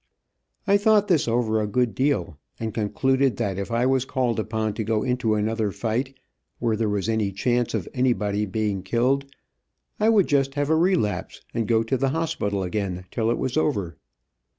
[0.65, 4.73] I thought this over a good deal, and concluded that if I was called upon
[4.73, 6.15] to go into another fight,
[6.57, 9.25] where there was any chance of anybody being killed,
[9.99, 13.55] I would just have a relapse, and go to the hospital again till it was
[13.55, 13.95] over.